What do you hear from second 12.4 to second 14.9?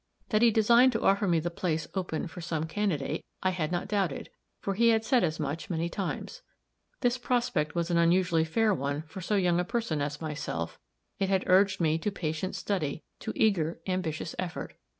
study, to eager, ambitious effort.